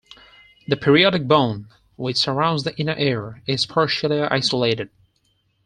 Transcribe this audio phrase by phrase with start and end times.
[0.67, 4.89] The periotic bone, which surrounds the inner ear, is partially isolated.